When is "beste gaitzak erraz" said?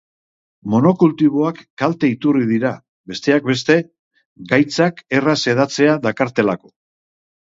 3.51-5.37